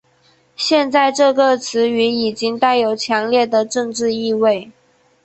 [0.55, 4.71] 现在这个词语已经带有强烈的政治意味。